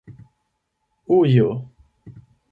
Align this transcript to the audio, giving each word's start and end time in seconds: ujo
ujo 1.17 1.47